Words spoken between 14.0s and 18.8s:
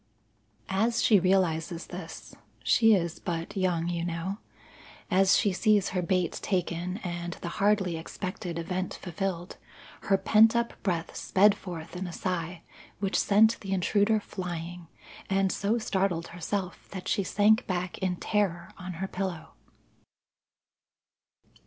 flying, and so startled herself that she sank back in terror